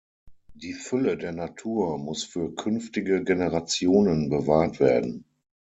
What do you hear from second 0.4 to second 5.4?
Die Fülle der Natur muss für künftige Generationen bewahrt werden.